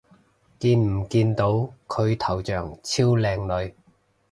[0.57, 3.75] 見唔見到佢頭像超靚女